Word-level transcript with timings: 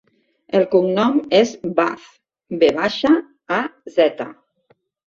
El 0.59 0.63
cognom 0.71 1.19
és 1.41 1.53
Vaz: 1.81 2.09
ve 2.65 2.73
baixa, 2.81 3.17
a, 3.61 3.65
zeta. 4.01 4.33